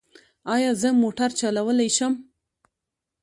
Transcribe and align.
ایا 0.53 0.71
زه 0.81 0.89
موټر 1.03 1.29
چلولی 1.39 1.89
شم؟ 1.97 2.13